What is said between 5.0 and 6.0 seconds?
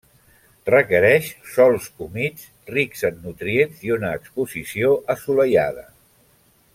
assolellada.